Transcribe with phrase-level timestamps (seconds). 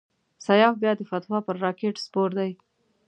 [0.45, 2.51] سیاف بیا د فتوی پر راکېټ سپور دی.